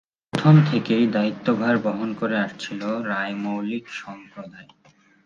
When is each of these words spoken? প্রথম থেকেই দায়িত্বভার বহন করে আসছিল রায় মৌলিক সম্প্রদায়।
প্রথম 0.33 0.55
থেকেই 0.71 1.05
দায়িত্বভার 1.07 1.75
বহন 1.77 2.09
করে 2.13 2.35
আসছিল 2.39 2.81
রায় 3.03 3.35
মৌলিক 3.35 3.85
সম্প্রদায়। 4.01 4.69